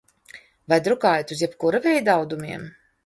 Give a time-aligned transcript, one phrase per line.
[0.71, 2.65] Vai drukājat uz jebkura veida audumiem?